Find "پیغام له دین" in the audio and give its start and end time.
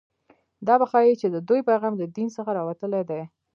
1.69-2.27